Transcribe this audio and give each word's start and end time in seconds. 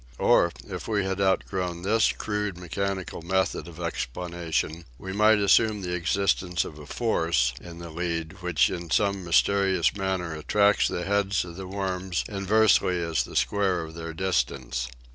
Or 0.17 0.51
if 0.67 0.87
we 0.87 1.05
had 1.05 1.21
outgrown 1.21 1.83
this 1.83 2.11
crude 2.11 2.57
mechanical 2.57 3.21
method 3.21 3.67
of 3.67 3.79
ex 3.79 4.07
planation 4.11 4.85
we 4.97 5.13
might 5.13 5.37
assume 5.37 5.81
the 5.81 5.93
existence 5.93 6.65
of 6.65 6.79
a" 6.79 6.87
force" 6.97 7.53
in 7.61 7.77
the 7.77 7.91
lead 7.91 8.41
which 8.41 8.71
in 8.71 8.89
some 8.89 9.23
mysterious 9.23 9.95
manner 9.95 10.33
attracts 10.35 10.87
the 10.87 11.05
heads 11.05 11.45
of 11.45 11.55
the 11.55 11.67
worms 11.67 12.23
inversely 12.27 12.99
as 12.99 13.23
the 13.25 13.35
square 13.35 13.83
of 13.83 13.93
their 13.93 14.11
distance. 14.11 14.87